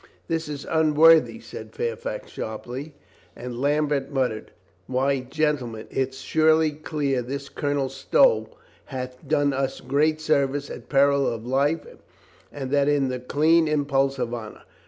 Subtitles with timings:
[0.27, 2.95] "This is unworthy," said Fairfax sharply,
[3.35, 4.49] and Lambert muttered.
[4.87, 8.49] "Why, gentlemen, it's surely clear this Colonel Stow
[8.85, 11.85] hath done us great service at peril of life
[12.51, 14.63] and that in the clean impulse of honor.